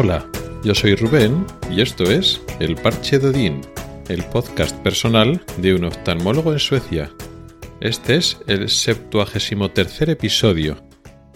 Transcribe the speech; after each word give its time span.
Hola, 0.00 0.30
yo 0.62 0.76
soy 0.76 0.94
Rubén 0.94 1.44
y 1.72 1.80
esto 1.80 2.04
es 2.04 2.40
El 2.60 2.76
Parche 2.76 3.18
de 3.18 3.30
Odín, 3.30 3.62
el 4.08 4.22
podcast 4.26 4.76
personal 4.84 5.44
de 5.56 5.74
un 5.74 5.86
oftalmólogo 5.86 6.52
en 6.52 6.60
Suecia. 6.60 7.10
Este 7.80 8.14
es 8.14 8.38
el 8.46 8.68
73 8.68 10.02
episodio 10.02 10.80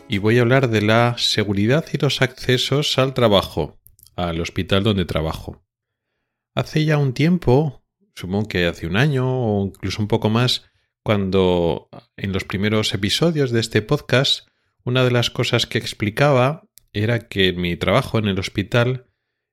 y 0.08 0.18
voy 0.18 0.38
a 0.38 0.42
hablar 0.42 0.70
de 0.70 0.80
la 0.80 1.16
seguridad 1.18 1.84
y 1.92 1.98
los 1.98 2.22
accesos 2.22 2.98
al 2.98 3.14
trabajo, 3.14 3.80
al 4.14 4.40
hospital 4.40 4.84
donde 4.84 5.06
trabajo. 5.06 5.64
Hace 6.54 6.84
ya 6.84 6.98
un 6.98 7.14
tiempo, 7.14 7.84
supongo 8.14 8.46
que 8.46 8.66
hace 8.66 8.86
un 8.86 8.96
año 8.96 9.26
o 9.28 9.66
incluso 9.66 10.00
un 10.00 10.06
poco 10.06 10.30
más, 10.30 10.70
cuando 11.02 11.88
en 12.16 12.32
los 12.32 12.44
primeros 12.44 12.94
episodios 12.94 13.50
de 13.50 13.58
este 13.58 13.82
podcast, 13.82 14.46
una 14.84 15.02
de 15.02 15.10
las 15.10 15.30
cosas 15.30 15.66
que 15.66 15.78
explicaba 15.78 16.68
era 16.92 17.28
que 17.28 17.52
mi 17.52 17.76
trabajo 17.76 18.18
en 18.18 18.26
el 18.26 18.38
hospital, 18.38 19.06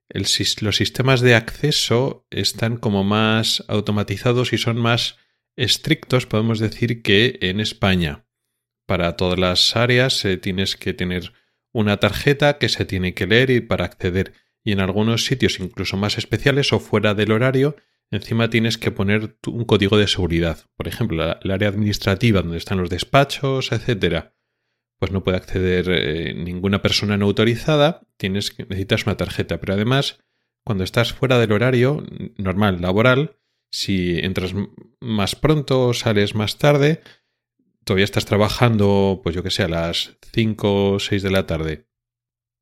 los 0.08 0.76
sistemas 0.76 1.20
de 1.20 1.34
acceso 1.34 2.26
están 2.30 2.76
como 2.76 3.04
más 3.04 3.64
automatizados 3.68 4.52
y 4.52 4.58
son 4.58 4.76
más 4.76 5.18
estrictos, 5.56 6.26
podemos 6.26 6.58
decir, 6.58 7.02
que 7.02 7.38
en 7.42 7.60
España. 7.60 8.26
Para 8.86 9.16
todas 9.16 9.38
las 9.38 9.76
áreas 9.76 10.24
eh, 10.24 10.36
tienes 10.36 10.76
que 10.76 10.94
tener 10.94 11.32
una 11.72 11.98
tarjeta 11.98 12.58
que 12.58 12.68
se 12.68 12.84
tiene 12.84 13.14
que 13.14 13.26
leer 13.26 13.50
y 13.50 13.60
para 13.60 13.84
acceder. 13.84 14.32
Y 14.64 14.72
en 14.72 14.80
algunos 14.80 15.24
sitios 15.24 15.60
incluso 15.60 15.96
más 15.96 16.18
especiales 16.18 16.72
o 16.72 16.80
fuera 16.80 17.14
del 17.14 17.30
horario, 17.30 17.76
encima 18.10 18.50
tienes 18.50 18.78
que 18.78 18.90
poner 18.90 19.38
un 19.46 19.64
código 19.64 19.96
de 19.96 20.08
seguridad. 20.08 20.66
Por 20.76 20.88
ejemplo, 20.88 21.38
el 21.40 21.50
área 21.50 21.68
administrativa 21.68 22.42
donde 22.42 22.58
están 22.58 22.78
los 22.78 22.90
despachos, 22.90 23.70
etcétera 23.70 24.34
pues 25.00 25.12
no 25.12 25.24
puede 25.24 25.38
acceder 25.38 25.86
eh, 25.88 26.34
ninguna 26.34 26.82
persona 26.82 27.16
no 27.16 27.24
autorizada, 27.24 28.02
tienes, 28.18 28.56
necesitas 28.58 29.06
una 29.06 29.16
tarjeta. 29.16 29.58
Pero 29.58 29.72
además, 29.72 30.20
cuando 30.62 30.84
estás 30.84 31.14
fuera 31.14 31.38
del 31.38 31.52
horario 31.52 32.04
normal, 32.36 32.82
laboral, 32.82 33.38
si 33.72 34.18
entras 34.18 34.54
más 35.00 35.36
pronto 35.36 35.88
o 35.88 35.94
sales 35.94 36.34
más 36.34 36.58
tarde, 36.58 37.00
todavía 37.84 38.04
estás 38.04 38.26
trabajando, 38.26 39.20
pues 39.22 39.34
yo 39.34 39.42
que 39.42 39.50
sé, 39.50 39.62
a 39.62 39.68
las 39.68 40.18
5 40.34 40.92
o 40.92 40.98
6 41.00 41.22
de 41.22 41.30
la 41.30 41.46
tarde. 41.46 41.86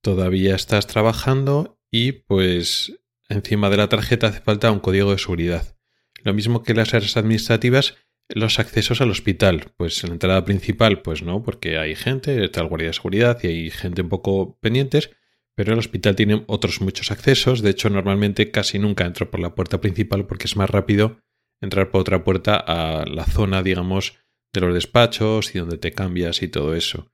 Todavía 0.01 0.55
estás 0.55 0.87
trabajando 0.87 1.81
y 1.91 2.13
pues 2.13 3.01
encima 3.29 3.69
de 3.69 3.79
la 3.79 3.89
tarjeta 3.89 4.29
hace 4.29 4.41
falta 4.41 4.71
un 4.71 4.79
código 4.79 5.11
de 5.11 5.19
seguridad. 5.19 5.77
Lo 6.23 6.35
mismo 6.35 6.63
que 6.63 6.75
las 6.75 6.95
áreas 6.95 7.17
administrativas, 7.17 7.97
los 8.29 8.59
accesos 8.59 9.01
al 9.01 9.11
hospital. 9.11 9.73
Pues 9.77 10.03
en 10.05 10.11
la 10.11 10.15
entrada 10.15 10.45
principal, 10.45 11.03
pues 11.03 11.23
no, 11.23 11.43
porque 11.43 11.79
hay 11.79 11.95
gente, 11.95 12.45
está 12.45 12.61
el 12.61 12.69
guardia 12.69 12.89
de 12.89 12.95
seguridad 12.95 13.39
y 13.43 13.47
hay 13.47 13.71
gente 13.71 14.03
un 14.03 14.09
poco 14.09 14.59
pendientes, 14.61 15.11
pero 15.55 15.73
el 15.73 15.79
hospital 15.79 16.15
tiene 16.17 16.45
otros 16.47 16.81
muchos 16.81 17.11
accesos. 17.11 17.63
De 17.63 17.71
hecho, 17.71 17.91
normalmente 17.91 18.51
casi 18.51 18.79
nunca 18.79 19.05
entro 19.05 19.31
por 19.31 19.41
la 19.41 19.55
puerta 19.55 19.81
principal 19.81 20.27
porque 20.27 20.47
es 20.47 20.57
más 20.57 20.71
rápido 20.71 21.21
entrar 21.61 21.91
por 21.91 22.03
otra 22.03 22.23
puerta 22.23 22.57
a 22.57 23.05
la 23.07 23.25
zona, 23.25 23.63
digamos, 23.63 24.15
de 24.53 24.61
los 24.61 24.75
despachos 24.75 25.55
y 25.55 25.59
donde 25.59 25.79
te 25.79 25.93
cambias 25.93 26.43
y 26.43 26.49
todo 26.49 26.75
eso. 26.75 27.13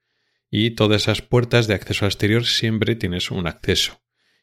Y 0.50 0.72
todas 0.72 1.02
esas 1.02 1.22
puertas 1.22 1.66
de 1.66 1.74
acceso 1.74 2.04
al 2.04 2.10
exterior 2.10 2.44
siempre 2.44 2.94
tienes 2.94 3.30
un 3.30 3.46
acceso. 3.46 4.02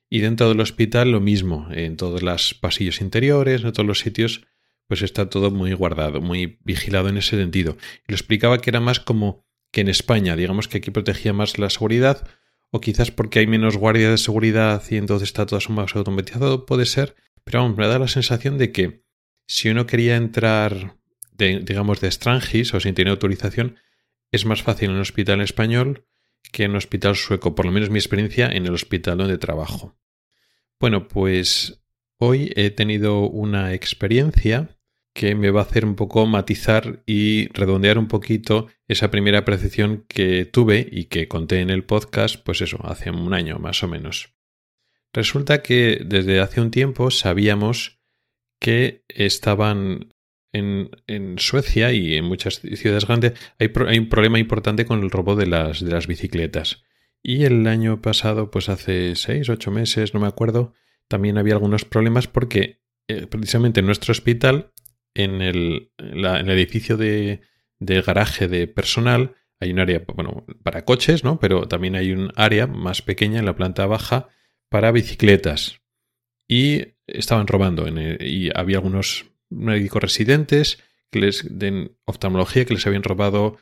Y 0.09 0.19
dentro 0.19 0.49
del 0.49 0.59
hospital 0.59 1.11
lo 1.11 1.21
mismo, 1.21 1.67
en 1.71 1.95
todos 1.95 2.21
los 2.21 2.53
pasillos 2.53 2.99
interiores, 2.99 3.63
en 3.63 3.71
todos 3.71 3.87
los 3.87 3.99
sitios 3.99 4.41
pues 4.91 5.03
está 5.03 5.29
todo 5.29 5.51
muy 5.51 5.71
guardado, 5.71 6.19
muy 6.19 6.59
vigilado 6.65 7.07
en 7.07 7.15
ese 7.15 7.37
sentido. 7.37 7.77
Y 8.05 8.11
lo 8.11 8.15
explicaba 8.15 8.59
que 8.59 8.71
era 8.71 8.81
más 8.81 8.99
como 8.99 9.45
que 9.71 9.79
en 9.79 9.87
España, 9.87 10.35
digamos 10.35 10.67
que 10.67 10.79
aquí 10.79 10.91
protegía 10.91 11.31
más 11.31 11.57
la 11.57 11.69
seguridad, 11.69 12.27
o 12.71 12.81
quizás 12.81 13.09
porque 13.09 13.39
hay 13.39 13.47
menos 13.47 13.77
guardia 13.77 14.11
de 14.11 14.17
seguridad 14.17 14.83
y 14.89 14.97
entonces 14.97 15.29
está 15.29 15.45
todo 15.45 15.61
más 15.69 15.95
automatizado, 15.95 16.65
puede 16.65 16.85
ser, 16.85 17.15
pero 17.45 17.59
vamos, 17.61 17.77
me 17.77 17.87
da 17.87 17.99
la 17.99 18.09
sensación 18.09 18.57
de 18.57 18.73
que 18.73 19.05
si 19.47 19.69
uno 19.69 19.87
quería 19.87 20.17
entrar, 20.17 20.97
digamos, 21.37 22.01
de 22.01 22.07
extranjis 22.07 22.73
o 22.73 22.81
sin 22.81 22.93
tener 22.93 23.11
autorización, 23.11 23.77
es 24.29 24.43
más 24.43 24.61
fácil 24.61 24.89
en 24.89 24.95
un 24.95 25.01
hospital 25.03 25.39
español 25.39 26.05
que 26.51 26.65
en 26.65 26.71
un 26.71 26.77
hospital 26.77 27.15
sueco, 27.15 27.55
por 27.55 27.65
lo 27.65 27.71
menos 27.71 27.89
mi 27.89 27.99
experiencia 27.99 28.49
en 28.49 28.65
el 28.65 28.73
hospital 28.73 29.19
donde 29.19 29.37
trabajo. 29.37 29.97
Bueno, 30.81 31.07
pues 31.07 31.81
hoy 32.17 32.51
he 32.57 32.71
tenido 32.71 33.21
una 33.21 33.73
experiencia 33.73 34.77
que 35.13 35.35
me 35.35 35.51
va 35.51 35.61
a 35.61 35.63
hacer 35.63 35.85
un 35.85 35.95
poco 35.95 36.25
matizar 36.25 37.03
y 37.05 37.47
redondear 37.49 37.97
un 37.97 38.07
poquito 38.07 38.67
esa 38.87 39.11
primera 39.11 39.43
percepción 39.43 40.05
que 40.07 40.45
tuve 40.45 40.87
y 40.89 41.05
que 41.05 41.27
conté 41.27 41.59
en 41.59 41.69
el 41.69 41.83
podcast, 41.83 42.37
pues 42.43 42.61
eso, 42.61 42.79
hace 42.83 43.11
un 43.11 43.33
año 43.33 43.59
más 43.59 43.83
o 43.83 43.87
menos. 43.87 44.33
Resulta 45.13 45.61
que 45.61 46.01
desde 46.05 46.39
hace 46.39 46.61
un 46.61 46.71
tiempo 46.71 47.11
sabíamos 47.11 47.99
que 48.59 49.03
estaban 49.09 50.13
en, 50.53 50.91
en 51.07 51.39
Suecia 51.39 51.91
y 51.91 52.15
en 52.15 52.25
muchas 52.25 52.59
ciudades 52.59 53.05
grandes 53.05 53.33
hay, 53.59 53.71
hay, 53.87 53.97
un 53.97 54.09
problema 54.09 54.39
importante 54.39 54.85
con 54.85 55.01
el 55.01 55.11
robo 55.11 55.35
de 55.35 55.47
las, 55.47 55.83
de 55.83 55.91
las 55.91 56.07
bicicletas. 56.07 56.83
Y 57.23 57.43
el 57.43 57.67
año 57.67 58.01
pasado, 58.01 58.49
pues 58.49 58.69
hace 58.69 59.15
seis, 59.15 59.49
ocho 59.49 59.71
meses, 59.71 60.13
no 60.13 60.19
me 60.19 60.27
acuerdo, 60.27 60.73
también 61.07 61.37
había 61.37 61.53
algunos 61.53 61.85
problemas 61.85 62.27
porque 62.27 62.79
eh, 63.07 63.27
precisamente 63.27 63.81
en 63.81 63.85
nuestro 63.85 64.11
hospital 64.11 64.71
en 65.13 65.41
el, 65.41 65.91
en 65.97 66.49
edificio 66.49 66.97
de, 66.97 67.41
garaje 67.79 68.47
de 68.47 68.67
personal 68.67 69.35
hay 69.59 69.71
un 69.71 69.79
área 69.79 70.03
bueno, 70.15 70.45
para 70.63 70.85
coches, 70.85 71.23
¿no? 71.23 71.39
Pero 71.39 71.67
también 71.67 71.95
hay 71.95 72.11
un 72.11 72.31
área 72.35 72.65
más 72.65 73.01
pequeña 73.01 73.39
en 73.39 73.45
la 73.45 73.55
planta 73.55 73.85
baja 73.85 74.29
para 74.69 74.91
bicicletas. 74.91 75.81
Y 76.47 76.95
estaban 77.05 77.47
robando. 77.47 77.85
y 77.87 78.49
había 78.55 78.77
algunos 78.77 79.31
médicos 79.49 80.01
residentes 80.01 80.79
que 81.11 81.19
les, 81.19 81.59
de 81.59 81.95
oftalmología 82.05 82.65
que 82.65 82.73
les 82.73 82.87
habían 82.87 83.03
robado 83.03 83.57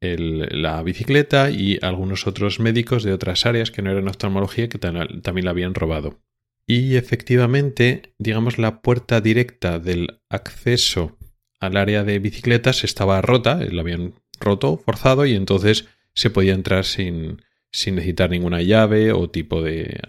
la 0.00 0.82
bicicleta 0.82 1.50
y 1.50 1.78
algunos 1.80 2.26
otros 2.26 2.58
médicos 2.58 3.04
de 3.04 3.12
otras 3.12 3.46
áreas 3.46 3.70
que 3.70 3.82
no 3.82 3.90
eran 3.90 4.08
oftalmología 4.08 4.68
que 4.68 4.78
también 4.78 5.44
la 5.44 5.50
habían 5.50 5.74
robado. 5.74 6.20
Y 6.66 6.96
efectivamente, 6.96 8.14
digamos, 8.18 8.58
la 8.58 8.82
puerta 8.82 9.20
directa 9.20 9.78
del 9.78 10.20
acceso 10.28 11.18
al 11.60 11.76
área 11.76 12.04
de 12.04 12.18
bicicletas 12.18 12.84
estaba 12.84 13.20
rota, 13.20 13.56
la 13.56 13.82
habían 13.82 14.14
roto, 14.40 14.76
forzado, 14.78 15.26
y 15.26 15.34
entonces 15.34 15.86
se 16.14 16.30
podía 16.30 16.54
entrar 16.54 16.84
sin, 16.84 17.42
sin 17.70 17.96
necesitar 17.96 18.30
ninguna 18.30 18.62
llave 18.62 19.12
o 19.12 19.30
tipo 19.30 19.62
de 19.62 20.00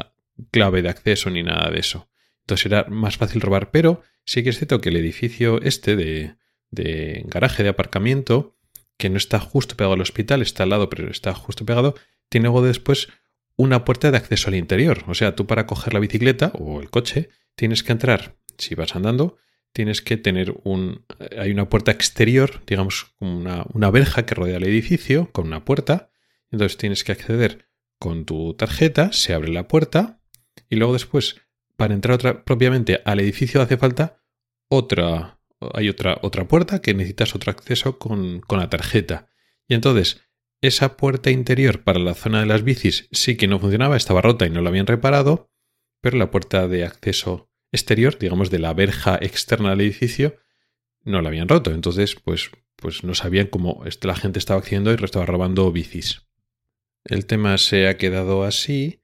clave 0.52 0.82
de 0.82 0.90
acceso 0.90 1.30
ni 1.30 1.44
nada 1.44 1.70
de 1.70 1.80
eso. 1.80 2.10
Entonces 2.42 2.66
era 2.66 2.86
más 2.90 3.18
fácil 3.18 3.42
robar, 3.42 3.72
pero 3.72 4.02
sí 4.26 4.44
que 4.44 4.50
es 4.50 4.58
cierto 4.58 4.82
que 4.82 4.90
el 4.90 4.98
edificio 4.98 5.62
este 5.62 5.96
de, 5.96 6.36
de 6.72 7.24
garaje 7.28 7.64
de 7.64 7.70
aparcamiento, 7.70 8.58
que 8.98 9.10
no 9.10 9.18
está 9.18 9.40
justo 9.40 9.76
pegado 9.76 9.94
al 9.94 10.02
hospital, 10.02 10.42
está 10.42 10.64
al 10.64 10.70
lado, 10.70 10.90
pero 10.90 11.10
está 11.10 11.34
justo 11.34 11.66
pegado, 11.66 11.96
tiene 12.30 12.46
luego 12.46 12.62
después 12.64 13.10
una 13.56 13.86
puerta 13.86 14.12
de 14.12 14.18
acceso 14.18 14.50
al 14.50 14.56
interior. 14.56 15.04
O 15.08 15.14
sea, 15.14 15.36
tú 15.36 15.46
para 15.46 15.68
coger 15.68 15.94
la 15.94 16.00
bicicleta 16.00 16.52
o 16.56 16.82
el 16.82 16.90
coche 16.90 17.30
tienes 17.56 17.84
que 17.84 17.92
entrar, 17.92 18.36
si 18.58 18.76
vas 18.76 18.96
andando, 18.96 19.38
tienes 19.74 20.02
que 20.02 20.18
tener 20.18 20.56
un... 20.64 21.06
Hay 21.38 21.52
una 21.52 21.70
puerta 21.70 21.92
exterior, 21.92 22.64
digamos, 22.66 23.16
una, 23.20 23.66
una 23.74 23.92
verja 23.92 24.26
que 24.26 24.36
rodea 24.36 24.58
el 24.58 24.64
edificio 24.64 25.32
con 25.32 25.48
una 25.48 25.66
puerta. 25.66 26.12
Entonces 26.52 26.78
tienes 26.78 27.04
que 27.04 27.12
acceder 27.12 27.70
con 28.00 28.26
tu 28.26 28.54
tarjeta, 28.54 29.12
se 29.14 29.34
abre 29.34 29.52
la 29.52 29.68
puerta 29.68 30.20
y 30.70 30.76
luego 30.76 30.94
después, 30.94 31.42
para 31.76 31.94
entrar 31.94 32.16
otra, 32.16 32.44
propiamente 32.44 33.02
al 33.06 33.20
edificio 33.20 33.62
hace 33.62 33.78
falta 33.78 34.22
otra... 34.70 35.40
Hay 35.74 35.88
otra, 35.88 36.20
otra 36.22 36.46
puerta 36.46 36.82
que 36.82 36.94
necesitas 36.94 37.36
otro 37.36 37.50
acceso 37.50 37.98
con, 37.98 38.42
con 38.42 38.60
la 38.60 38.70
tarjeta. 38.70 39.30
Y 39.66 39.76
entonces, 39.76 40.22
esa 40.64 40.96
puerta 40.96 41.30
interior 41.30 41.84
para 41.84 42.00
la 42.00 42.14
zona 42.14 42.40
de 42.40 42.46
las 42.46 42.64
bicis 42.64 43.10
sí 43.12 43.36
que 43.36 43.48
no 43.48 43.60
funcionaba, 43.60 43.98
estaba 43.98 44.22
rota 44.22 44.46
y 44.46 44.50
no 44.50 44.62
la 44.62 44.70
habían 44.70 44.88
reparado, 44.88 45.52
pero 46.00 46.18
la 46.18 46.32
puerta 46.32 46.70
de 46.70 46.86
acceso 46.86 47.50
exterior, 47.74 48.18
digamos 48.18 48.50
de 48.50 48.60
la 48.60 48.74
verja 48.74 49.20
externa 49.22 49.72
del 49.72 49.82
edificio, 49.82 50.38
no 51.04 51.22
la 51.22 51.28
habían 51.28 51.50
roto. 51.50 51.72
Entonces, 51.72 52.16
pues, 52.16 52.50
pues 52.78 53.04
no 53.04 53.14
sabían 53.14 53.48
cómo 53.48 53.84
la 54.04 54.16
gente 54.16 54.40
estaba 54.40 54.62
haciendo 54.62 54.92
y 54.92 54.96
estaba 55.04 55.26
robando 55.26 55.70
bicis. 55.70 56.22
El 57.04 57.26
tema 57.26 57.58
se 57.58 57.90
ha 57.90 57.98
quedado 57.98 58.46
así 58.46 59.02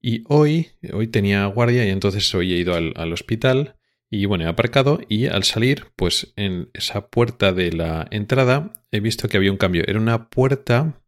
y 0.00 0.22
hoy, 0.28 0.68
hoy 0.92 1.08
tenía 1.08 1.44
guardia 1.46 1.84
y 1.84 1.88
entonces 1.88 2.32
hoy 2.36 2.52
he 2.52 2.56
ido 2.56 2.76
al, 2.76 2.92
al 2.94 3.12
hospital 3.12 3.79
y 4.10 4.24
bueno, 4.26 4.44
he 4.44 4.48
aparcado 4.48 5.00
y 5.08 5.26
al 5.26 5.44
salir, 5.44 5.86
pues 5.94 6.32
en 6.34 6.68
esa 6.74 7.08
puerta 7.08 7.52
de 7.52 7.72
la 7.72 8.08
entrada 8.10 8.72
he 8.90 8.98
visto 8.98 9.28
que 9.28 9.36
había 9.36 9.52
un 9.52 9.56
cambio. 9.56 9.84
Era 9.86 10.00
una 10.00 10.28
puerta 10.28 11.00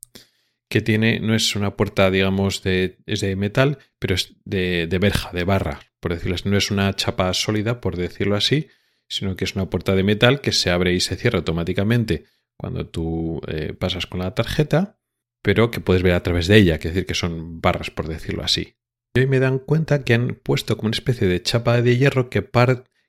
que 0.70 0.80
tiene, 0.80 1.18
no 1.18 1.34
es 1.34 1.56
una 1.56 1.76
puerta, 1.76 2.10
digamos, 2.10 2.62
de, 2.62 2.98
es 3.06 3.20
de 3.20 3.34
metal, 3.34 3.78
pero 3.98 4.14
es 4.14 4.36
de, 4.44 4.86
de 4.86 4.98
verja, 4.98 5.32
de 5.32 5.42
barra, 5.42 5.80
por 6.00 6.14
decirlo. 6.14 6.36
No 6.44 6.56
es 6.56 6.70
una 6.70 6.94
chapa 6.94 7.34
sólida, 7.34 7.80
por 7.80 7.96
decirlo 7.96 8.36
así, 8.36 8.68
sino 9.08 9.34
que 9.34 9.44
es 9.44 9.56
una 9.56 9.68
puerta 9.68 9.96
de 9.96 10.04
metal 10.04 10.40
que 10.40 10.52
se 10.52 10.70
abre 10.70 10.94
y 10.94 11.00
se 11.00 11.16
cierra 11.16 11.38
automáticamente 11.38 12.24
cuando 12.56 12.86
tú 12.86 13.40
eh, 13.48 13.74
pasas 13.74 14.06
con 14.06 14.20
la 14.20 14.34
tarjeta, 14.34 15.00
pero 15.42 15.72
que 15.72 15.80
puedes 15.80 16.04
ver 16.04 16.14
a 16.14 16.22
través 16.22 16.46
de 16.46 16.56
ella, 16.56 16.78
que 16.78 16.88
decir 16.88 17.04
que 17.04 17.14
son 17.14 17.60
barras, 17.60 17.90
por 17.90 18.06
decirlo 18.06 18.44
así. 18.44 18.76
Y 19.14 19.20
hoy 19.20 19.26
me 19.26 19.40
dan 19.40 19.58
cuenta 19.58 20.04
que 20.04 20.14
han 20.14 20.38
puesto 20.42 20.76
como 20.76 20.86
una 20.86 20.96
especie 20.96 21.26
de 21.26 21.42
chapa 21.42 21.82
de 21.82 21.98
hierro 21.98 22.30
que, 22.30 22.42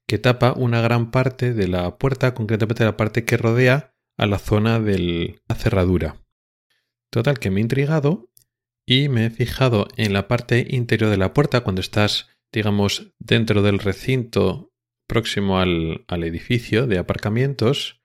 que 0.08 0.18
tapa 0.18 0.54
una 0.54 0.82
gran 0.82 1.12
parte 1.12 1.54
de 1.54 1.68
la 1.68 1.98
puerta, 1.98 2.34
concretamente 2.34 2.84
la 2.84 2.98
parte 2.98 3.26
que 3.26 3.38
rodea 3.38 3.96
a 4.18 4.26
la 4.26 4.40
zona 4.40 4.80
de 4.80 5.40
la 5.48 5.56
cerradura. 5.56 6.22
Total, 7.12 7.40
que 7.40 7.52
me 7.52 7.60
he 7.60 7.64
intrigado 7.64 8.30
y 8.86 9.08
me 9.10 9.26
he 9.26 9.30
fijado 9.30 9.88
en 9.98 10.14
la 10.14 10.28
parte 10.28 10.68
interior 10.70 11.10
de 11.10 11.18
la 11.18 11.34
puerta 11.34 11.62
cuando 11.62 11.82
estás, 11.82 12.30
digamos, 12.52 13.14
dentro 13.20 13.62
del 13.62 13.80
recinto 13.80 14.74
próximo 15.08 15.60
al, 15.60 16.06
edificio 16.10 16.88
de 16.88 16.98
aparcamientos. 16.98 18.02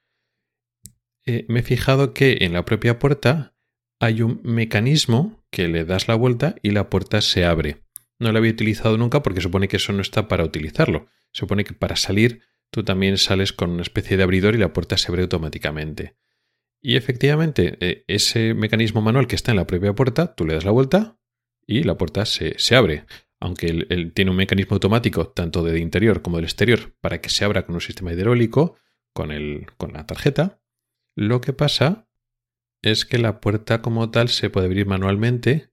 Eh, 1.26 1.46
me 1.48 1.60
he 1.60 1.62
fijado 1.62 2.14
que 2.14 2.38
en 2.40 2.52
la 2.52 2.64
propia 2.64 2.98
puerta 2.98 3.56
hay 4.00 4.22
un 4.22 4.40
mecanismo 4.44 5.44
que 5.50 5.68
le 5.68 5.84
das 5.84 6.08
la 6.08 6.14
vuelta 6.14 6.56
y 6.62 6.70
la 6.70 6.88
puerta 6.90 7.20
se 7.20 7.44
abre. 7.44 7.82
No 8.18 8.32
lo 8.32 8.38
había 8.38 8.50
utilizado 8.50 8.96
nunca 8.98 9.22
porque 9.22 9.40
supone 9.40 9.68
que 9.68 9.76
eso 9.76 9.92
no 9.92 10.02
está 10.02 10.28
para 10.28 10.44
utilizarlo. 10.44 11.08
Supone 11.32 11.64
que 11.64 11.74
para 11.74 11.96
salir 11.96 12.42
tú 12.70 12.84
también 12.84 13.18
sales 13.18 13.52
con 13.52 13.70
una 13.70 13.82
especie 13.82 14.16
de 14.16 14.22
abridor 14.22 14.54
y 14.54 14.58
la 14.58 14.72
puerta 14.72 14.96
se 14.96 15.10
abre 15.10 15.22
automáticamente. 15.22 16.16
Y 16.80 16.96
efectivamente, 16.96 17.76
eh, 17.80 18.04
ese 18.06 18.54
mecanismo 18.54 19.00
manual 19.00 19.26
que 19.26 19.36
está 19.36 19.52
en 19.52 19.56
la 19.56 19.66
propia 19.66 19.94
puerta, 19.94 20.34
tú 20.34 20.46
le 20.46 20.54
das 20.54 20.64
la 20.64 20.70
vuelta 20.70 21.18
y 21.66 21.82
la 21.82 21.96
puerta 21.96 22.24
se, 22.24 22.56
abre. 22.74 23.04
Aunque 23.40 23.66
él, 23.66 24.12
tiene 24.14 24.30
un 24.30 24.36
mecanismo 24.36 24.74
automático, 24.74 25.28
tanto 25.28 25.62
del 25.62 25.78
interior 25.78 26.22
como 26.22 26.36
del 26.36 26.44
exterior, 26.44 26.96
para 27.00 27.20
que 27.20 27.30
se 27.30 27.44
abra 27.44 27.66
con 27.66 27.74
un 27.74 27.80
sistema 27.80 28.12
hidráulico, 28.12 28.76
con, 29.12 29.32
el, 29.32 29.66
con 29.76 29.92
la 29.92 30.06
tarjeta, 30.06 30.60
lo 31.16 31.40
que 31.40 31.52
pasa 31.52 32.08
es 32.82 33.04
que 33.04 33.18
la 33.18 33.40
puerta 33.40 33.82
como 33.82 34.10
tal 34.10 34.28
se 34.28 34.50
puede 34.50 34.66
abrir 34.66 34.86
manualmente 34.86 35.72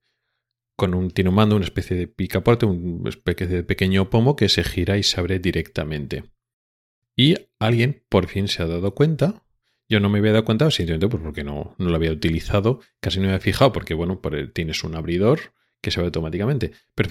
con 0.76 0.94
un, 0.94 1.12
tiene 1.12 1.30
un 1.30 1.36
mando, 1.36 1.56
una 1.56 1.66
especie 1.66 1.96
de 1.96 2.08
picaporte, 2.08 2.66
una 2.66 3.10
especie 3.10 3.48
de 3.48 3.64
pequeño 3.64 4.10
pomo 4.10 4.36
que 4.36 4.50
se 4.50 4.64
gira 4.64 4.98
y 4.98 5.04
se 5.04 5.20
abre 5.20 5.40
directamente. 5.40 6.24
Y 7.16 7.36
alguien 7.60 8.04
por 8.10 8.28
fin 8.28 8.48
se 8.48 8.62
ha 8.62 8.68
dado 8.68 8.94
cuenta. 8.94 9.44
Yo 9.88 10.00
no 10.00 10.10
me 10.10 10.20
había 10.20 10.34
dado 10.34 10.46
cuenta 10.46 10.70
simplemente 10.72 11.08
pues, 11.08 11.24
porque 11.24 11.44
no, 11.44 11.76
lo 11.78 11.96
había 11.96 12.12
utilizado, 12.12 12.82
casi 13.00 13.20
no 13.20 13.24
me 13.24 13.30
había 13.30 13.40
fijado, 13.40 13.72
porque 13.72 13.94
bueno, 13.94 14.20
tienes 14.54 14.84
un 14.84 14.96
abridor 14.96 15.54
que 15.82 15.92
se 15.92 16.00
abre 16.00 16.08
automáticamente. 16.08 16.72
Pero 16.94 17.10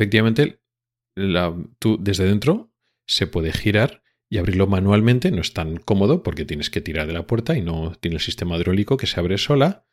la, 1.16 1.56
tú 1.78 1.96
desde 2.00 2.24
dentro 2.26 2.72
se 3.06 3.26
puede 3.26 3.52
girar 3.52 4.02
y 4.28 4.38
abrirlo 4.38 4.66
manualmente 4.66 5.30
no 5.30 5.40
es 5.40 5.52
tan 5.52 5.76
cómodo 5.76 6.22
porque 6.22 6.44
tienes 6.44 6.70
que 6.70 6.80
tirar 6.80 7.06
de 7.06 7.12
la 7.12 7.26
puerta 7.26 7.56
y 7.56 7.62
no 7.62 7.94
tiene 8.00 8.16
el 8.16 8.22
sistema 8.22 8.56
hidráulico 8.56 8.96
que 8.96 9.06
se 9.06 9.20
abre 9.20 9.38
sola, 9.38 9.86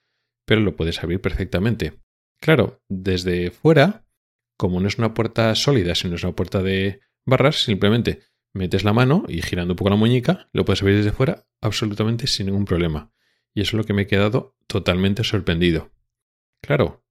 pero 0.45 0.61
lo 0.61 0.75
puedes 0.75 1.03
abrir 1.03 1.21
perfectamente. 1.21 2.00
Claro, 2.41 2.81
desde 2.89 3.51
fuera, 3.51 4.03
como 4.57 4.79
no 4.79 4.87
es 4.87 4.97
una 4.97 5.13
puerta 5.13 5.53
sólida, 5.53 5.93
sino 5.93 6.15
es 6.15 6.23
una 6.23 6.35
puerta 6.35 6.63
de 6.63 6.99
barras, 7.23 7.63
simplemente 7.63 8.23
metes 8.51 8.83
la 8.83 8.93
mano 8.93 9.23
y 9.27 9.43
girando 9.43 9.73
un 9.73 9.77
poco 9.77 9.91
la 9.91 9.95
muñeca, 9.95 10.49
lo 10.51 10.65
puedes 10.65 10.81
abrir 10.81 10.97
desde 10.97 11.11
fuera 11.11 11.45
absolutamente 11.61 12.25
sin 12.25 12.47
ningún 12.47 12.65
problema. 12.65 13.13
Y 13.53 13.61
eso 13.61 13.77
es 13.77 13.81
lo 13.81 13.83
que 13.83 13.93
me 13.93 14.03
he 14.03 14.07
quedado 14.07 14.55
totalmente 14.65 15.23
sorprendido. 15.23 15.91
Claro, 16.63 17.05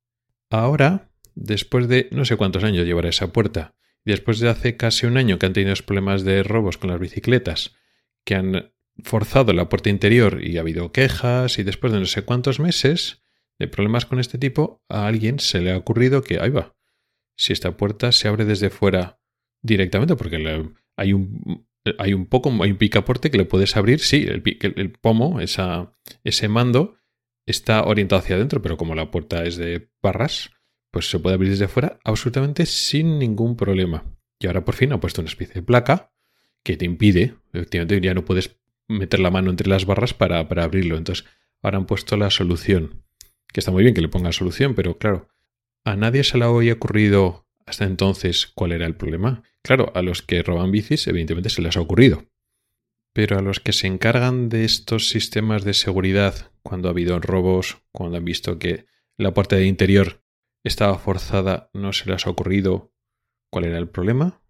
ahora, 0.50 1.12
después 1.36 1.86
de 1.86 2.08
no 2.10 2.24
sé 2.24 2.36
cuántos 2.36 2.64
años 2.64 2.84
llevará 2.84 3.08
esa 3.08 3.32
puerta, 3.32 3.76
después 4.04 4.40
de 4.40 4.48
hace 4.48 4.76
casi 4.76 5.06
un 5.06 5.16
año 5.16 5.38
que 5.38 5.46
han 5.46 5.52
tenido 5.52 5.74
problemas 5.86 6.24
de 6.24 6.42
robos 6.42 6.76
con 6.76 6.90
las 6.90 6.98
bicicletas, 6.98 7.76
que 8.24 8.34
han 8.34 8.72
forzado 9.04 9.52
la 9.52 9.68
puerta 9.68 9.90
interior 9.90 10.42
y 10.42 10.58
ha 10.58 10.62
habido 10.62 10.90
quejas, 10.90 11.60
y 11.60 11.62
después 11.62 11.92
de 11.92 12.00
no 12.00 12.06
sé 12.06 12.22
cuántos 12.22 12.58
meses 12.58 13.22
de 13.60 13.68
problemas 13.68 14.06
con 14.06 14.18
este 14.18 14.38
tipo, 14.38 14.82
a 14.88 15.06
alguien 15.06 15.38
se 15.38 15.60
le 15.60 15.70
ha 15.70 15.76
ocurrido 15.76 16.24
que, 16.24 16.40
ahí 16.40 16.50
va, 16.50 16.74
si 17.36 17.52
esta 17.52 17.76
puerta 17.76 18.10
se 18.10 18.26
abre 18.26 18.44
desde 18.44 18.70
fuera 18.70 19.20
directamente, 19.62 20.16
porque 20.16 20.66
hay 20.96 21.12
un 21.12 21.68
hay 21.98 22.12
un 22.12 22.26
poco, 22.26 22.50
hay 22.62 22.72
un 22.72 22.76
picaporte 22.76 23.30
que 23.30 23.38
le 23.38 23.44
puedes 23.44 23.76
abrir, 23.76 24.00
sí, 24.00 24.26
el, 24.28 24.92
pomo, 25.00 25.40
esa, 25.40 25.92
ese 26.24 26.48
mando, 26.48 26.96
está 27.46 27.84
orientado 27.84 28.20
hacia 28.20 28.36
adentro, 28.36 28.60
pero 28.60 28.76
como 28.76 28.94
la 28.94 29.10
puerta 29.10 29.44
es 29.44 29.56
de 29.56 29.90
barras, 30.02 30.50
pues 30.90 31.08
se 31.08 31.18
puede 31.18 31.34
abrir 31.34 31.50
desde 31.50 31.68
fuera 31.68 31.98
absolutamente 32.04 32.66
sin 32.66 33.18
ningún 33.18 33.56
problema. 33.56 34.04
Y 34.38 34.46
ahora 34.46 34.64
por 34.64 34.74
fin 34.74 34.92
ha 34.92 35.00
puesto 35.00 35.20
una 35.20 35.30
especie 35.30 35.54
de 35.54 35.62
placa 35.62 36.12
que 36.62 36.76
te 36.76 36.84
impide, 36.84 37.36
efectivamente 37.52 38.00
ya 38.00 38.14
no 38.14 38.24
puedes 38.24 38.56
meter 38.88 39.20
la 39.20 39.30
mano 39.30 39.50
entre 39.50 39.68
las 39.68 39.86
barras 39.86 40.14
para, 40.14 40.48
para 40.48 40.64
abrirlo. 40.64 40.96
Entonces 40.96 41.26
ahora 41.62 41.78
han 41.78 41.86
puesto 41.86 42.16
la 42.16 42.30
solución, 42.30 43.04
que 43.52 43.60
está 43.60 43.70
muy 43.70 43.82
bien 43.82 43.94
que 43.94 44.00
le 44.00 44.08
pongan 44.08 44.32
solución, 44.32 44.74
pero 44.74 44.98
claro, 44.98 45.28
a 45.84 45.96
nadie 45.96 46.24
se 46.24 46.38
le 46.38 46.44
había 46.44 46.74
ocurrido 46.74 47.46
hasta 47.66 47.84
entonces 47.84 48.50
cuál 48.54 48.72
era 48.72 48.86
el 48.86 48.96
problema. 48.96 49.42
Claro, 49.62 49.92
a 49.94 50.02
los 50.02 50.22
que 50.22 50.42
roban 50.42 50.70
bicis 50.70 51.06
evidentemente 51.06 51.50
se 51.50 51.62
les 51.62 51.76
ha 51.76 51.80
ocurrido. 51.80 52.24
Pero 53.12 53.38
a 53.38 53.42
los 53.42 53.60
que 53.60 53.72
se 53.72 53.86
encargan 53.86 54.48
de 54.48 54.64
estos 54.64 55.08
sistemas 55.08 55.64
de 55.64 55.74
seguridad, 55.74 56.52
cuando 56.62 56.88
ha 56.88 56.92
habido 56.92 57.18
robos, 57.18 57.78
cuando 57.92 58.18
han 58.18 58.24
visto 58.24 58.58
que 58.58 58.86
la 59.16 59.34
puerta 59.34 59.56
de 59.56 59.66
interior 59.66 60.22
estaba 60.64 60.98
forzada, 60.98 61.70
no 61.72 61.92
se 61.92 62.10
les 62.10 62.26
ha 62.26 62.30
ocurrido 62.30 62.92
cuál 63.50 63.64
era 63.64 63.78
el 63.78 63.88
problema. 63.88 64.40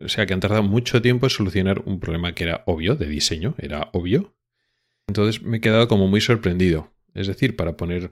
O 0.00 0.08
sea 0.08 0.26
que 0.26 0.34
han 0.34 0.40
tardado 0.40 0.62
mucho 0.62 1.00
tiempo 1.02 1.26
en 1.26 1.30
solucionar 1.30 1.82
un 1.86 2.00
problema 2.00 2.34
que 2.34 2.44
era 2.44 2.62
obvio, 2.66 2.94
de 2.94 3.06
diseño, 3.06 3.54
era 3.58 3.90
obvio. 3.92 4.36
Entonces 5.06 5.42
me 5.42 5.58
he 5.58 5.60
quedado 5.60 5.88
como 5.88 6.08
muy 6.08 6.20
sorprendido. 6.20 6.92
Es 7.14 7.26
decir, 7.26 7.56
para 7.56 7.76
poner 7.76 8.10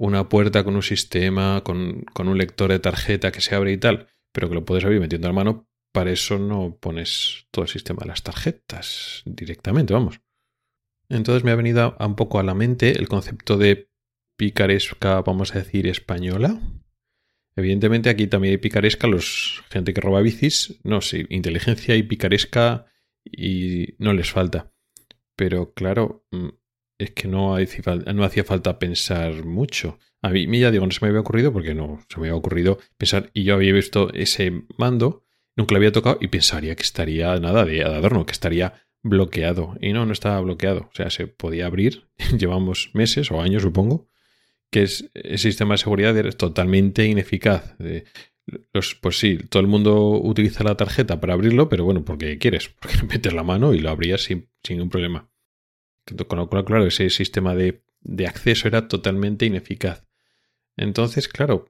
una 0.00 0.28
puerta 0.28 0.62
con 0.62 0.76
un 0.76 0.82
sistema, 0.82 1.62
con, 1.64 2.04
con, 2.12 2.28
un 2.28 2.38
lector 2.38 2.70
de 2.70 2.78
tarjeta 2.78 3.32
que 3.32 3.40
se 3.40 3.56
abre 3.56 3.72
y 3.72 3.78
tal, 3.78 4.06
pero 4.32 4.48
que 4.48 4.54
lo 4.54 4.64
puedes 4.64 4.84
abrir 4.84 5.00
metiendo 5.00 5.26
la 5.26 5.34
mano, 5.34 5.68
para 5.92 6.12
eso 6.12 6.38
no 6.38 6.78
pones 6.80 7.46
todo 7.50 7.64
el 7.64 7.68
sistema 7.68 8.02
de 8.02 8.08
las 8.08 8.22
tarjetas 8.22 9.22
directamente, 9.26 9.92
vamos. 9.92 10.20
Entonces 11.08 11.42
me 11.42 11.50
ha 11.50 11.56
venido 11.56 11.96
un 11.98 12.14
poco 12.14 12.38
a 12.38 12.44
la 12.44 12.54
mente 12.54 12.92
el 12.92 13.08
concepto 13.08 13.56
de 13.56 13.90
picaresca, 14.36 15.20
vamos 15.22 15.54
a 15.54 15.58
decir, 15.58 15.88
española. 15.88 16.60
Evidentemente 17.56 18.08
aquí 18.08 18.28
también 18.28 18.52
hay 18.52 18.58
picaresca, 18.58 19.08
los 19.08 19.64
gente 19.68 19.92
que 19.92 20.00
roba 20.00 20.20
bicis, 20.20 20.78
no, 20.84 21.00
sí, 21.00 21.26
inteligencia 21.28 21.96
y 21.96 22.04
picaresca 22.04 22.86
y 23.24 23.94
no 23.98 24.12
les 24.12 24.30
falta. 24.30 24.72
Pero 25.34 25.72
claro, 25.72 26.24
mm, 26.30 26.50
es 26.98 27.12
que 27.12 27.28
no, 27.28 27.56
hacía 27.56 28.44
falta 28.44 28.78
pensar 28.78 29.44
mucho. 29.44 29.98
A 30.20 30.30
mí 30.30 30.58
ya 30.58 30.70
digo, 30.70 30.84
no 30.84 30.92
se 30.92 30.98
me 31.02 31.08
había 31.08 31.20
ocurrido 31.20 31.52
porque 31.52 31.74
no 31.74 32.00
se 32.08 32.18
me 32.20 32.26
había 32.26 32.36
ocurrido 32.36 32.78
pensar 32.96 33.30
y 33.32 33.44
yo 33.44 33.54
había 33.54 33.72
visto 33.72 34.12
ese 34.12 34.64
mando, 34.76 35.24
nunca 35.56 35.74
lo 35.74 35.78
había 35.78 35.92
tocado 35.92 36.18
y 36.20 36.28
pensaría 36.28 36.74
que 36.74 36.82
estaría 36.82 37.38
nada 37.38 37.64
de 37.64 37.84
adorno, 37.84 38.26
que 38.26 38.32
estaría 38.32 38.74
bloqueado. 39.02 39.76
Y 39.80 39.92
no, 39.92 40.06
no 40.06 40.12
estaba 40.12 40.40
bloqueado. 40.40 40.88
O 40.92 40.94
sea, 40.94 41.10
se 41.10 41.28
podía 41.28 41.66
abrir. 41.66 42.08
Llevamos 42.38 42.90
meses 42.94 43.30
o 43.30 43.40
años, 43.40 43.62
supongo, 43.62 44.08
que 44.70 44.82
es, 44.82 45.10
el 45.14 45.38
sistema 45.38 45.74
de 45.74 45.78
seguridad 45.78 46.16
es 46.16 46.36
totalmente 46.36 47.06
ineficaz. 47.06 47.76
Los, 48.72 48.94
pues 48.96 49.18
sí, 49.18 49.38
todo 49.38 49.60
el 49.60 49.68
mundo 49.68 50.20
utiliza 50.20 50.64
la 50.64 50.76
tarjeta 50.76 51.20
para 51.20 51.34
abrirlo, 51.34 51.68
pero 51.68 51.84
bueno, 51.84 52.04
porque 52.04 52.38
quieres, 52.38 52.68
porque 52.80 53.02
metes 53.04 53.32
la 53.32 53.44
mano 53.44 53.72
y 53.72 53.78
lo 53.78 53.90
abrías 53.90 54.22
sin, 54.22 54.48
sin 54.64 54.78
ningún 54.78 54.90
problema. 54.90 55.30
Con 56.14 56.38
lo 56.38 56.48
cual, 56.48 56.64
claro, 56.64 56.86
ese 56.86 57.10
sistema 57.10 57.54
de, 57.54 57.82
de 58.00 58.26
acceso 58.26 58.68
era 58.68 58.88
totalmente 58.88 59.46
ineficaz. 59.46 60.06
Entonces, 60.76 61.28
claro, 61.28 61.66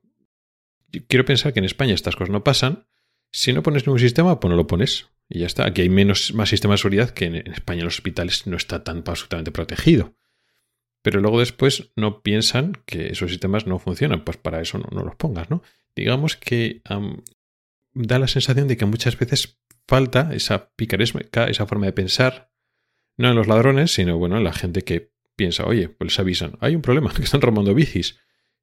quiero 1.09 1.25
pensar 1.25 1.52
que 1.52 1.61
en 1.61 1.64
España 1.64 1.95
estas 1.95 2.16
cosas 2.16 2.30
no 2.30 2.45
pasan. 2.45 2.87
Si 3.30 3.52
no 3.52 3.62
pones 3.62 3.87
ningún 3.87 4.00
sistema, 4.00 4.40
pues 4.40 4.50
no 4.50 4.57
lo 4.57 4.66
pones. 4.66 5.09
Y 5.28 5.40
ya 5.40 5.47
está. 5.47 5.66
Aquí 5.66 5.83
hay 5.83 5.88
menos, 5.88 6.33
más 6.35 6.49
sistemas 6.49 6.78
de 6.78 6.83
seguridad 6.83 7.11
que 7.11 7.26
en, 7.26 7.37
España 7.37 7.80
en 7.80 7.87
los 7.87 7.97
hospitales 7.97 8.47
no 8.47 8.57
está 8.57 8.85
tan 8.85 8.99
absolutamente 8.99 9.50
protegido 9.50 10.14
pero 11.02 11.21
luego 11.21 11.40
después 11.40 11.90
no 11.97 12.23
piensan 12.23 12.73
que 12.85 13.09
esos 13.09 13.30
sistemas 13.30 13.66
no 13.66 13.78
funcionan, 13.78 14.25
pues 14.25 14.37
para 14.37 14.61
eso 14.61 14.78
no, 14.78 15.02
los 15.02 15.16
pongas, 15.16 15.49
¿no? 15.49 15.62
Digamos 15.95 16.37
que 16.37 16.83
da 17.95 18.18
la 18.18 18.28
sensación 18.28 18.68
de 18.68 18.76
que 18.76 18.85
muchas 18.85 19.18
veces 19.18 19.59
falta 19.87 20.35
esa 20.35 20.71
picaresca, 20.71 21.45
esa 21.45 21.66
forma 21.66 21.87
de 21.87 21.92
pensar, 21.92 22.48
no 23.19 23.29
en 23.29 23.37
los 23.37 23.47
ladrones, 23.47 23.93
sino 23.93 24.17
bueno, 24.17 24.39
en 24.39 24.45
la 24.45 24.53
gente 24.53 24.83
que 24.83 25.13
piensa, 25.37 25.67
oye, 25.67 25.89
pues 25.89 26.13
les 26.13 26.19
avisan, 26.19 26.57
hay 26.61 26.75
un 26.75 26.83
problema, 26.83 27.13
que 27.15 27.23
están 27.23 27.43
robando 27.43 27.75
bicis. 27.75 28.21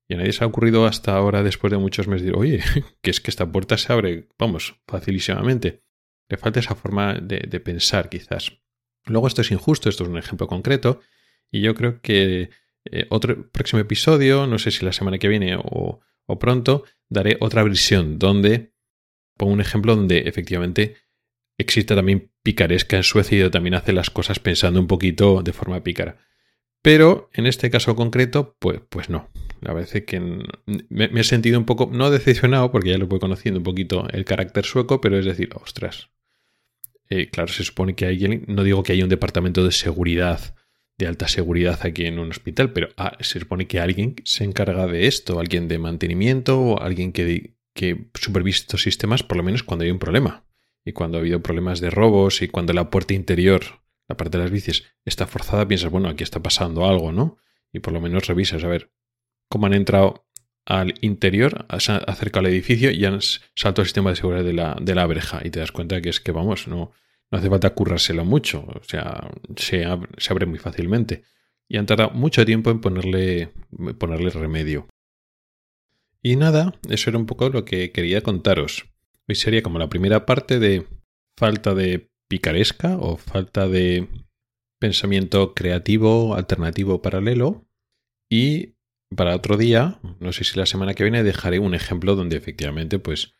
Y 0.08 0.14
a 0.14 0.18
nadie 0.18 0.34
se 0.34 0.44
ha 0.44 0.48
ocurrido 0.48 0.86
hasta 0.86 1.16
ahora, 1.16 1.44
después 1.44 1.72
de 1.72 1.78
muchos 1.78 2.08
meses, 2.08 2.24
decir, 2.26 2.38
oye, 2.38 2.64
que 3.02 3.12
es 3.12 3.22
que 3.22 3.30
esta 3.30 3.52
puerta 3.52 3.78
se 3.78 3.94
abre, 3.94 4.28
vamos, 4.40 4.82
facilísimamente. 4.88 5.84
Le 6.30 6.38
falta 6.38 6.60
esa 6.60 6.76
forma 6.76 7.14
de, 7.16 7.40
de 7.48 7.60
pensar, 7.60 8.10
quizás. 8.10 8.52
Luego 9.06 9.28
esto 9.28 9.42
es 9.42 9.52
injusto, 9.52 9.90
esto 9.90 10.04
es 10.04 10.10
un 10.10 10.18
ejemplo 10.18 10.48
concreto, 10.48 11.02
y 11.52 11.62
yo 11.62 11.76
creo 11.76 12.02
que 12.02 12.50
eh, 12.86 13.08
otro 13.10 13.50
próximo 13.50 13.80
episodio, 13.80 14.46
no 14.46 14.60
sé 14.60 14.72
si 14.72 14.86
la 14.86 14.94
semana 14.94 15.18
que 15.18 15.28
viene 15.28 15.58
o, 15.58 16.02
pronto, 16.40 16.84
daré 17.10 17.38
otra 17.40 17.64
versión 17.64 18.20
donde 18.20 18.74
pongo 19.38 19.54
un 19.54 19.62
ejemplo 19.62 19.96
donde 19.96 20.20
efectivamente 20.20 20.96
existe 21.58 21.96
también 21.96 22.32
picaresca 22.44 22.98
en 22.98 23.04
Suecia 23.04 23.46
y 23.46 23.50
también 23.50 23.76
hace 23.76 23.94
las 23.94 24.10
cosas 24.10 24.40
pensando 24.40 24.80
un 24.80 24.88
poquito 24.88 25.42
de 25.42 25.54
forma 25.54 25.84
pícara. 25.84 26.18
Pero 26.82 27.32
en 27.34 27.48
este 27.48 27.72
caso 27.72 27.96
concreto, 27.96 28.56
pues, 28.60 28.80
pues 28.90 29.10
no. 29.10 29.30
La 29.62 29.74
verdad 29.74 29.90
es 29.96 30.04
que 30.04 30.20
me, 30.20 31.10
he 31.20 31.24
sentido 31.24 31.58
un 31.58 31.66
poco, 31.66 31.90
no 31.92 32.12
decepcionado, 32.12 32.72
porque 32.72 32.92
ya 32.92 33.00
lo 33.00 33.08
voy 33.08 33.20
conociendo 33.20 33.60
un 33.60 33.64
poquito 33.64 34.08
el 34.10 34.24
carácter 34.24 34.66
sueco, 34.66 35.02
pero 35.02 35.18
es 35.18 35.26
decir, 35.26 35.50
ostras. 35.56 36.10
Eh, 37.10 37.30
claro, 37.32 37.52
se 37.52 37.64
supone 37.64 37.96
que 37.96 38.06
hay, 38.06 38.44
no 38.48 38.64
digo 38.64 38.84
que 38.84 38.94
haya 38.94 39.04
un 39.04 39.10
departamento 39.10 39.64
de 39.64 39.72
seguridad, 39.72 40.56
de 41.00 41.08
alta 41.08 41.28
seguridad 41.28 41.80
aquí 41.84 42.06
en 42.06 42.20
un 42.20 42.30
hospital, 42.30 42.72
pero 42.72 42.90
ah, 42.98 43.18
se 43.20 43.40
supone 43.40 43.66
que 43.66 43.80
alguien 43.80 44.16
se 44.24 44.44
encarga 44.44 44.86
de 44.86 45.08
esto, 45.08 45.40
alguien 45.40 45.68
de 45.68 45.80
mantenimiento 45.80 46.60
o 46.60 46.82
alguien 46.82 47.12
que, 47.12 47.56
que 47.74 48.10
supervise 48.14 48.60
estos 48.60 48.84
sistemas, 48.84 49.24
por 49.24 49.38
lo 49.38 49.44
menos 49.44 49.64
cuando 49.64 49.86
hay 49.86 49.92
un 49.92 50.00
problema. 50.00 50.45
Y 50.86 50.94
cuando 50.94 51.18
ha 51.18 51.22
habido 51.22 51.42
problemas 51.42 51.82
de 51.82 51.90
robos 51.90 52.44
y 52.44 52.48
cuando 52.48 52.72
la 52.72 52.92
puerta 52.92 53.14
interior, 53.14 53.82
la 54.08 54.16
parte 54.16 54.38
de 54.38 54.44
las 54.44 54.52
bicis, 54.52 54.84
está 55.04 55.26
forzada, 55.26 55.68
piensas, 55.68 55.90
bueno, 55.90 56.08
aquí 56.08 56.24
está 56.24 56.42
pasando 56.42 56.86
algo, 56.86 57.12
¿no? 57.12 57.38
Y 57.74 57.80
por 57.80 57.92
lo 57.92 58.00
menos 58.00 58.28
revisas 58.28 58.64
a 58.64 58.68
ver 58.68 58.92
cómo 59.50 59.66
han 59.66 59.74
entrado 59.74 60.28
al 60.66 60.96
interior, 61.02 61.66
acerca 61.70 62.40
al 62.40 62.48
edificio 62.48 62.92
y 62.92 63.06
han 63.06 63.20
saltado 63.22 63.82
el 63.82 63.88
sistema 63.88 64.12
de 64.12 64.16
seguridad 64.16 64.44
de 64.44 64.54
la, 64.54 64.78
de 64.80 64.96
la 64.96 65.06
breja. 65.06 65.42
Y 65.44 65.50
te 65.50 65.60
das 65.60 65.72
cuenta 65.72 66.02
que 66.02 66.10
es 66.10 66.20
que, 66.20 66.32
vamos, 66.32 66.68
no, 66.68 66.92
no 67.32 67.38
hace 67.38 67.50
falta 67.50 67.72
currárselo 67.72 68.26
mucho. 68.26 68.66
O 68.68 68.84
sea, 68.84 69.30
se 69.56 69.86
abre, 69.86 70.10
se 70.18 70.34
abre 70.34 70.46
muy 70.46 70.60
fácilmente. 70.60 71.24
Y 71.68 71.78
han 71.78 71.86
tardado 71.86 72.12
mucho 72.12 72.46
tiempo 72.46 72.72
en 72.72 72.82
ponerle, 72.82 73.54
ponerle 74.00 74.30
remedio. 74.30 74.88
Y 76.22 76.36
nada, 76.36 76.74
eso 76.90 77.10
era 77.10 77.20
un 77.20 77.28
poco 77.28 77.50
lo 77.50 77.66
que 77.66 77.92
quería 77.92 78.22
contaros. 78.22 78.86
Hoy 79.28 79.36
sería 79.36 79.64
como 79.64 79.80
la 79.80 79.90
primera 79.90 80.26
parte 80.26 80.60
de 80.60 80.86
falta 81.38 81.74
de 81.74 82.12
picaresca 82.28 82.98
o 82.98 83.18
falta 83.18 83.68
de 83.68 84.08
pensamiento 84.80 85.54
creativo, 85.54 86.36
alternativo, 86.36 87.02
paralelo. 87.02 87.66
Y 88.30 88.76
para 89.16 89.36
otro 89.36 89.58
día, 89.58 90.00
no 90.20 90.32
sé 90.32 90.44
si 90.44 90.58
la 90.60 90.66
semana 90.66 90.94
que 90.94 91.04
viene, 91.04 91.24
dejaré 91.24 91.60
un 91.60 91.74
ejemplo 91.74 92.16
donde 92.16 92.38
efectivamente, 92.38 93.00
pues, 93.00 93.34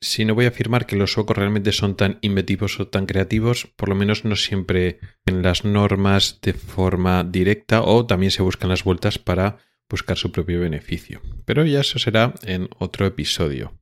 si 0.00 0.24
no 0.24 0.34
voy 0.34 0.46
a 0.46 0.48
afirmar 0.48 0.86
que 0.86 0.96
los 0.96 1.12
suecos 1.12 1.36
realmente 1.36 1.72
son 1.72 1.96
tan 1.96 2.18
inventivos 2.22 2.80
o 2.80 2.88
tan 2.88 3.06
creativos, 3.06 3.66
por 3.76 3.88
lo 3.88 3.94
menos 3.94 4.24
no 4.24 4.34
siempre 4.34 4.98
en 5.26 5.42
las 5.42 5.64
normas 5.64 6.40
de 6.42 6.54
forma 6.54 7.22
directa 7.22 7.82
o 7.82 8.06
también 8.06 8.32
se 8.32 8.42
buscan 8.42 8.70
las 8.70 8.82
vueltas 8.82 9.18
para 9.18 9.58
buscar 9.88 10.16
su 10.16 10.32
propio 10.32 10.60
beneficio. 10.60 11.20
Pero 11.44 11.64
ya 11.64 11.80
eso 11.80 11.98
será 11.98 12.34
en 12.42 12.68
otro 12.78 13.06
episodio. 13.06 13.81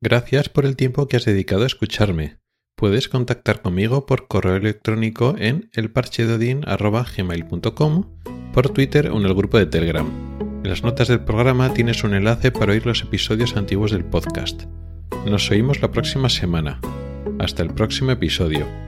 Gracias 0.00 0.48
por 0.48 0.64
el 0.64 0.76
tiempo 0.76 1.08
que 1.08 1.16
has 1.16 1.24
dedicado 1.24 1.64
a 1.64 1.66
escucharme. 1.66 2.38
Puedes 2.76 3.08
contactar 3.08 3.62
conmigo 3.62 4.06
por 4.06 4.28
correo 4.28 4.54
electrónico 4.54 5.34
en 5.36 5.68
elparchedodin.gmail.com, 5.74 8.04
por 8.52 8.70
Twitter 8.70 9.10
o 9.10 9.18
en 9.18 9.26
el 9.26 9.34
grupo 9.34 9.58
de 9.58 9.66
Telegram. 9.66 10.06
En 10.62 10.70
las 10.70 10.84
notas 10.84 11.08
del 11.08 11.24
programa 11.24 11.74
tienes 11.74 12.04
un 12.04 12.14
enlace 12.14 12.52
para 12.52 12.70
oír 12.72 12.86
los 12.86 13.02
episodios 13.02 13.56
antiguos 13.56 13.90
del 13.90 14.04
podcast. 14.04 14.66
Nos 15.26 15.50
oímos 15.50 15.82
la 15.82 15.90
próxima 15.90 16.28
semana. 16.28 16.80
Hasta 17.40 17.64
el 17.64 17.74
próximo 17.74 18.12
episodio. 18.12 18.87